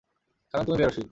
কারণ 0.53 0.63
তুমি 0.65 0.77
বেরসিক। 0.77 0.99